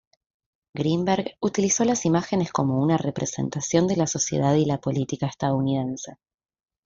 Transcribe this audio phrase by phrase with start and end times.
[0.73, 6.15] Greenberg utilizó las imágenes como una representación de la sociedad y la política estadounidense.